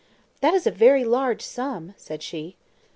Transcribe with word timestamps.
"That 0.39 0.55
is 0.55 0.65
a 0.65 0.71
very 0.71 1.03
large 1.03 1.43
sum," 1.43 1.93
said 1.95 2.23
she. 2.23 2.55